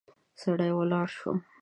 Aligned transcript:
سړی 0.41 0.71
ولاړ 0.77 1.07
شو. 1.17 1.31